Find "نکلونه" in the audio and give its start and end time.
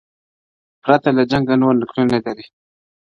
1.81-2.15